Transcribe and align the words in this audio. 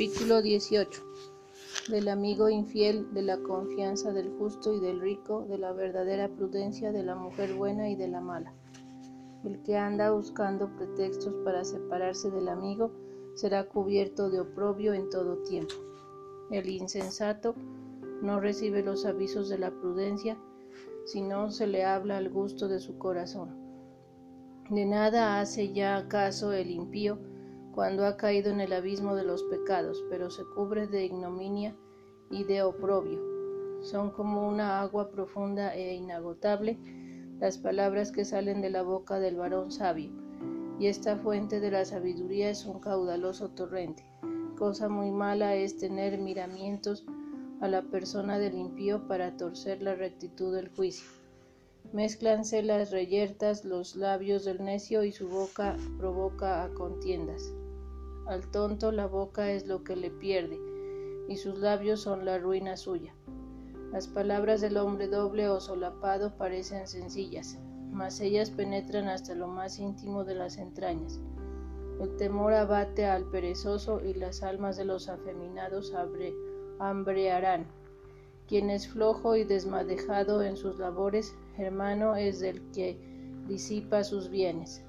Capítulo 0.00 0.40
18 0.40 1.02
Del 1.90 2.08
amigo 2.08 2.48
infiel, 2.48 3.12
de 3.12 3.20
la 3.20 3.36
confianza 3.36 4.14
del 4.14 4.30
justo 4.30 4.72
y 4.72 4.80
del 4.80 4.98
rico, 4.98 5.44
de 5.46 5.58
la 5.58 5.72
verdadera 5.72 6.26
prudencia, 6.26 6.90
de 6.90 7.02
la 7.02 7.14
mujer 7.14 7.52
buena 7.52 7.90
y 7.90 7.96
de 7.96 8.08
la 8.08 8.22
mala. 8.22 8.54
El 9.44 9.62
que 9.62 9.76
anda 9.76 10.10
buscando 10.10 10.74
pretextos 10.74 11.34
para 11.44 11.64
separarse 11.64 12.30
del 12.30 12.48
amigo 12.48 12.90
será 13.34 13.68
cubierto 13.68 14.30
de 14.30 14.40
oprobio 14.40 14.94
en 14.94 15.10
todo 15.10 15.36
tiempo. 15.42 15.74
El 16.50 16.70
insensato 16.70 17.54
no 18.22 18.40
recibe 18.40 18.82
los 18.82 19.04
avisos 19.04 19.50
de 19.50 19.58
la 19.58 19.70
prudencia, 19.70 20.38
sino 21.04 21.50
se 21.50 21.66
le 21.66 21.84
habla 21.84 22.16
al 22.16 22.30
gusto 22.30 22.68
de 22.68 22.80
su 22.80 22.96
corazón. 22.96 23.50
De 24.70 24.86
nada 24.86 25.40
hace 25.40 25.74
ya 25.74 26.08
caso 26.08 26.54
el 26.54 26.70
impío, 26.70 27.18
cuando 27.72 28.04
ha 28.06 28.16
caído 28.16 28.50
en 28.50 28.60
el 28.60 28.72
abismo 28.72 29.14
de 29.14 29.24
los 29.24 29.42
pecados, 29.44 30.04
pero 30.10 30.30
se 30.30 30.44
cubre 30.44 30.86
de 30.86 31.04
ignominia 31.04 31.76
y 32.30 32.44
de 32.44 32.62
oprobio. 32.62 33.20
Son 33.82 34.10
como 34.10 34.48
una 34.48 34.80
agua 34.80 35.10
profunda 35.10 35.74
e 35.74 35.94
inagotable 35.94 36.78
las 37.40 37.56
palabras 37.56 38.12
que 38.12 38.24
salen 38.24 38.60
de 38.60 38.70
la 38.70 38.82
boca 38.82 39.18
del 39.18 39.36
varón 39.36 39.70
sabio, 39.70 40.10
y 40.78 40.86
esta 40.86 41.16
fuente 41.16 41.60
de 41.60 41.70
la 41.70 41.84
sabiduría 41.84 42.50
es 42.50 42.66
un 42.66 42.80
caudaloso 42.80 43.50
torrente. 43.50 44.04
Cosa 44.58 44.88
muy 44.88 45.10
mala 45.10 45.54
es 45.54 45.78
tener 45.78 46.18
miramientos 46.18 47.06
a 47.60 47.68
la 47.68 47.82
persona 47.82 48.38
del 48.38 48.54
impío 48.54 49.06
para 49.08 49.36
torcer 49.36 49.82
la 49.82 49.94
rectitud 49.94 50.54
del 50.54 50.68
juicio. 50.68 51.08
Mézclanse 51.92 52.62
las 52.62 52.90
reyertas 52.90 53.64
los 53.64 53.96
labios 53.96 54.44
del 54.44 54.62
necio 54.62 55.02
y 55.02 55.12
su 55.12 55.28
boca 55.28 55.76
provoca 55.98 56.62
a 56.62 56.68
contiendas. 56.74 57.52
Al 58.30 58.46
tonto 58.46 58.92
la 58.92 59.06
boca 59.06 59.50
es 59.50 59.66
lo 59.66 59.82
que 59.82 59.96
le 59.96 60.08
pierde, 60.08 60.56
y 61.26 61.36
sus 61.36 61.58
labios 61.58 62.02
son 62.02 62.24
la 62.24 62.38
ruina 62.38 62.76
suya. 62.76 63.12
Las 63.90 64.06
palabras 64.06 64.60
del 64.60 64.76
hombre 64.76 65.08
doble 65.08 65.48
o 65.48 65.58
solapado 65.58 66.36
parecen 66.36 66.86
sencillas, 66.86 67.58
mas 67.90 68.20
ellas 68.20 68.52
penetran 68.52 69.08
hasta 69.08 69.34
lo 69.34 69.48
más 69.48 69.80
íntimo 69.80 70.22
de 70.22 70.36
las 70.36 70.58
entrañas. 70.58 71.18
El 72.00 72.14
temor 72.18 72.52
abate 72.52 73.04
al 73.04 73.24
perezoso 73.24 74.00
y 74.00 74.14
las 74.14 74.44
almas 74.44 74.76
de 74.76 74.84
los 74.84 75.08
afeminados 75.08 75.92
hambrearán. 76.78 77.66
Quien 78.46 78.70
es 78.70 78.86
flojo 78.86 79.34
y 79.34 79.42
desmadejado 79.42 80.44
en 80.44 80.56
sus 80.56 80.78
labores, 80.78 81.34
hermano 81.58 82.14
es 82.14 82.38
del 82.38 82.62
que 82.70 82.96
disipa 83.48 84.04
sus 84.04 84.30
bienes. 84.30 84.84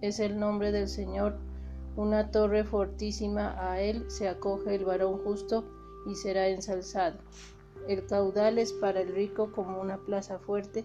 Es 0.00 0.18
el 0.18 0.40
nombre 0.40 0.72
del 0.72 0.88
Señor 0.88 1.49
una 1.96 2.30
torre 2.30 2.64
fortísima, 2.64 3.54
a 3.58 3.80
él 3.80 4.10
se 4.10 4.28
acoge 4.28 4.74
el 4.74 4.84
varón 4.84 5.18
justo 5.24 5.64
y 6.06 6.14
será 6.14 6.48
ensalzado. 6.48 7.18
El 7.88 8.06
caudal 8.06 8.58
es 8.58 8.72
para 8.72 9.00
el 9.00 9.14
rico 9.14 9.52
como 9.52 9.80
una 9.80 9.98
plaza 9.98 10.38
fuerte 10.38 10.84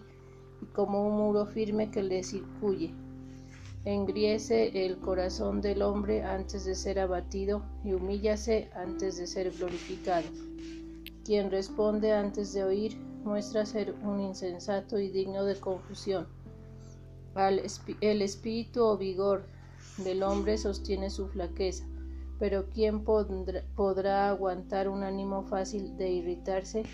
y 0.62 0.66
como 0.66 1.06
un 1.06 1.16
muro 1.16 1.46
firme 1.46 1.90
que 1.90 2.02
le 2.02 2.22
circuye. 2.22 2.94
Engriece 3.84 4.84
el 4.84 4.98
corazón 4.98 5.60
del 5.60 5.82
hombre 5.82 6.24
antes 6.24 6.64
de 6.64 6.74
ser 6.74 6.98
abatido 6.98 7.62
y 7.84 7.92
humíllase 7.92 8.68
antes 8.74 9.16
de 9.16 9.28
ser 9.28 9.52
glorificado. 9.52 10.26
Quien 11.24 11.50
responde 11.50 12.12
antes 12.12 12.52
de 12.52 12.64
oír 12.64 12.96
muestra 13.22 13.64
ser 13.64 13.94
un 14.02 14.20
insensato 14.20 14.98
y 14.98 15.08
digno 15.10 15.44
de 15.44 15.54
confusión. 15.56 16.26
el 18.00 18.22
espíritu 18.22 18.82
o 18.82 18.96
vigor 18.96 19.44
del 19.98 20.22
hombre 20.22 20.58
sostiene 20.58 21.10
su 21.10 21.28
flaqueza, 21.28 21.86
pero 22.38 22.68
¿quién 22.68 23.02
podrá, 23.02 24.28
aguantar 24.28 24.88
un 24.88 25.02
ánimo 25.02 25.42
fácil 25.44 25.96
de 25.96 26.10
irritarse? 26.10 26.84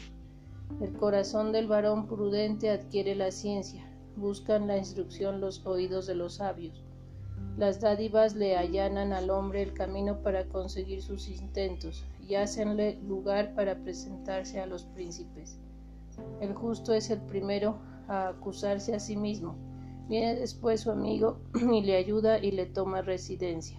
El 0.80 0.92
corazón 0.94 1.52
del 1.52 1.66
varón 1.66 2.06
prudente 2.06 2.70
adquiere 2.70 3.14
la 3.14 3.30
ciencia, 3.30 3.84
buscan 4.16 4.66
la 4.66 4.78
instrucción 4.78 5.40
los 5.40 5.66
oídos 5.66 6.06
de 6.06 6.14
los 6.14 6.34
sabios. 6.34 6.84
Las 7.58 7.80
dádivas 7.80 8.34
le 8.34 8.56
allanan 8.56 9.12
al 9.12 9.30
hombre 9.30 9.62
el 9.62 9.74
camino 9.74 10.22
para 10.22 10.46
conseguir 10.46 11.02
sus 11.02 11.28
intentos 11.28 12.04
y 12.26 12.36
hacenle 12.36 12.98
lugar 13.02 13.54
para 13.54 13.74
presentarse 13.82 14.60
a 14.60 14.66
los 14.66 14.84
príncipes. 14.84 15.58
El 16.40 16.54
justo 16.54 16.94
es 16.94 17.10
el 17.10 17.20
primero 17.20 17.78
a 18.08 18.28
acusarse 18.28 18.94
a 18.94 19.00
sí 19.00 19.16
mismo 19.16 19.56
Viene 20.08 20.34
después 20.34 20.80
su 20.80 20.90
amigo 20.90 21.38
y 21.54 21.82
le 21.82 21.96
ayuda 21.96 22.38
y 22.38 22.50
le 22.50 22.66
toma 22.66 23.02
residencia. 23.02 23.78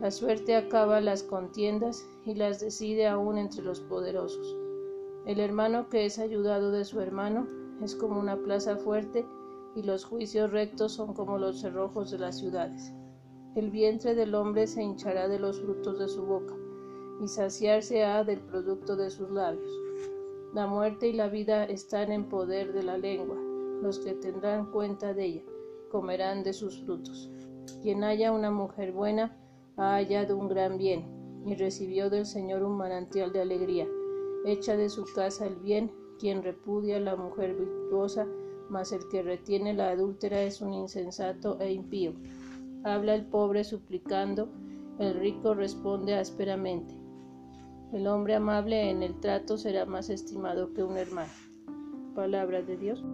La 0.00 0.10
suerte 0.10 0.56
acaba 0.56 1.00
las 1.00 1.22
contiendas 1.22 2.04
y 2.24 2.34
las 2.34 2.60
decide 2.60 3.06
aún 3.06 3.38
entre 3.38 3.62
los 3.62 3.80
poderosos. 3.80 4.56
El 5.26 5.38
hermano 5.38 5.88
que 5.88 6.06
es 6.06 6.18
ayudado 6.18 6.72
de 6.72 6.84
su 6.84 7.00
hermano 7.00 7.46
es 7.82 7.94
como 7.94 8.18
una 8.18 8.36
plaza 8.36 8.76
fuerte 8.76 9.24
y 9.76 9.82
los 9.82 10.04
juicios 10.04 10.50
rectos 10.50 10.92
son 10.92 11.14
como 11.14 11.38
los 11.38 11.60
cerrojos 11.60 12.10
de 12.10 12.18
las 12.18 12.38
ciudades. 12.38 12.92
El 13.54 13.70
vientre 13.70 14.14
del 14.14 14.34
hombre 14.34 14.66
se 14.66 14.82
hinchará 14.82 15.28
de 15.28 15.38
los 15.38 15.60
frutos 15.60 15.98
de 15.98 16.08
su 16.08 16.24
boca 16.24 16.54
y 17.22 17.28
saciarse 17.28 18.04
ha 18.04 18.24
del 18.24 18.40
producto 18.40 18.96
de 18.96 19.10
sus 19.10 19.30
labios. 19.30 19.70
La 20.54 20.66
muerte 20.66 21.08
y 21.08 21.12
la 21.12 21.28
vida 21.28 21.64
están 21.64 22.10
en 22.10 22.28
poder 22.28 22.72
de 22.72 22.82
la 22.82 22.98
lengua 22.98 23.36
los 23.82 23.98
que 23.98 24.14
tendrán 24.14 24.70
cuenta 24.70 25.12
de 25.12 25.24
ella 25.26 25.42
comerán 25.90 26.42
de 26.42 26.54
sus 26.54 26.82
frutos. 26.82 27.30
Quien 27.82 28.02
haya 28.02 28.32
una 28.32 28.50
mujer 28.50 28.92
buena 28.92 29.36
ha 29.76 29.94
hallado 29.96 30.38
un 30.38 30.48
gran 30.48 30.78
bien, 30.78 31.04
y 31.44 31.54
recibió 31.54 32.08
del 32.08 32.24
Señor 32.24 32.62
un 32.62 32.76
manantial 32.76 33.32
de 33.32 33.42
alegría. 33.42 33.86
Echa 34.46 34.76
de 34.76 34.88
su 34.88 35.04
casa 35.14 35.46
el 35.46 35.56
bien, 35.56 35.92
quien 36.18 36.42
repudia 36.42 36.96
a 36.96 37.00
la 37.00 37.16
mujer 37.16 37.54
virtuosa, 37.54 38.26
mas 38.70 38.92
el 38.92 39.06
que 39.10 39.22
retiene 39.22 39.74
la 39.74 39.90
adúltera 39.90 40.42
es 40.42 40.62
un 40.62 40.72
insensato 40.72 41.60
e 41.60 41.72
impío. 41.72 42.14
Habla 42.84 43.14
el 43.14 43.26
pobre 43.26 43.64
suplicando, 43.64 44.48
el 44.98 45.14
rico 45.14 45.54
responde 45.54 46.14
ásperamente. 46.14 46.94
El 47.92 48.06
hombre 48.06 48.34
amable 48.36 48.90
en 48.90 49.02
el 49.02 49.20
trato 49.20 49.58
será 49.58 49.84
más 49.84 50.08
estimado 50.08 50.72
que 50.72 50.82
un 50.82 50.96
hermano. 50.96 51.32
Palabra 52.14 52.62
de 52.62 52.76
Dios. 52.76 53.04